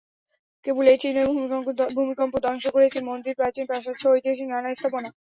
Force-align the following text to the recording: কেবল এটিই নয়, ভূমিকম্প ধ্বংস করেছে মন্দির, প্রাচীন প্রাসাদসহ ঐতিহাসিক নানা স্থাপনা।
কেবল 0.65 0.85
এটিই 0.87 1.13
নয়, 1.15 1.29
ভূমিকম্প 1.97 2.33
ধ্বংস 2.45 2.65
করেছে 2.75 2.97
মন্দির, 3.09 3.33
প্রাচীন 3.39 3.63
প্রাসাদসহ 3.69 4.09
ঐতিহাসিক 4.11 4.47
নানা 4.49 4.69
স্থাপনা। 4.73 5.09